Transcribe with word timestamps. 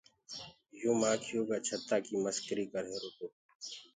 يو 0.81 0.91
مآکيو 1.01 1.39
ڪآ 1.49 1.57
ڇتآ 1.65 1.95
ڪي 2.05 2.13
مسڪري 2.23 2.65
ڪر 2.73 2.83
رهيرو 2.89 3.09
تو۔ 3.17 3.25